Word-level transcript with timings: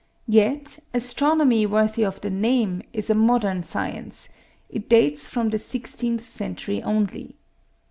Yet 0.27 0.79
astronomy 0.95 1.67
worthy 1.67 2.03
of 2.03 2.21
the 2.21 2.31
name 2.31 2.81
is 2.91 3.11
a 3.11 3.13
modern 3.13 3.61
science: 3.61 4.29
it 4.67 4.89
dates 4.89 5.27
from 5.27 5.51
the 5.51 5.59
sixteenth 5.59 6.27
century 6.27 6.81
only. 6.81 7.35